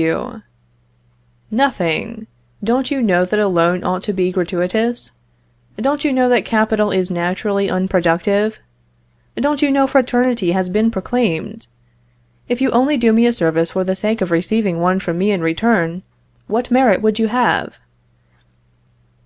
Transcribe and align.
W. 0.00 0.40
Nothing. 1.50 2.26
Don't 2.64 2.90
you 2.90 3.02
know 3.02 3.26
that 3.26 3.38
a 3.38 3.46
loan 3.48 3.84
ought 3.84 4.02
to 4.04 4.14
be 4.14 4.32
gratuitous? 4.32 5.10
Don't 5.76 6.06
you 6.06 6.10
know 6.10 6.26
that 6.30 6.46
capital 6.46 6.90
is 6.90 7.10
naturally 7.10 7.68
unproductive? 7.68 8.58
Don't 9.36 9.60
you 9.60 9.70
know 9.70 9.86
fraternity 9.86 10.52
has 10.52 10.70
been 10.70 10.90
proclaimed? 10.90 11.66
If 12.48 12.62
you 12.62 12.70
only 12.70 12.96
do 12.96 13.12
me 13.12 13.26
a 13.26 13.32
service 13.34 13.72
for 13.72 13.84
the 13.84 13.94
sake 13.94 14.22
of 14.22 14.30
receiving 14.30 14.80
one 14.80 15.00
from 15.00 15.18
me 15.18 15.32
in 15.32 15.42
return, 15.42 16.02
what 16.46 16.70
merit 16.70 17.02
would 17.02 17.18
you 17.18 17.26
have? 17.28 17.78